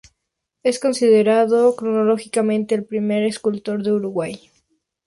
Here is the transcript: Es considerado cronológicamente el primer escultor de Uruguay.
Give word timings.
Es 0.63 0.79
considerado 0.79 1.75
cronológicamente 1.75 2.73
el 2.73 2.85
primer 2.85 3.21
escultor 3.21 3.83
de 3.83 3.91
Uruguay. 3.91 4.49